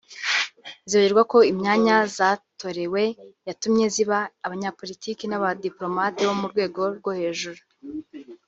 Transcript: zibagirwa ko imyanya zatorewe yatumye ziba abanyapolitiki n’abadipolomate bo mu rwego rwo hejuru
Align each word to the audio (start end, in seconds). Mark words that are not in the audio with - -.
zibagirwa 0.89 1.21
ko 1.31 1.37
imyanya 1.51 1.95
zatorewe 2.17 3.03
yatumye 3.47 3.85
ziba 3.93 4.17
abanyapolitiki 4.45 5.23
n’abadipolomate 5.27 6.21
bo 6.27 6.35
mu 6.41 6.47
rwego 6.51 6.81
rwo 6.97 7.11
hejuru 7.19 7.61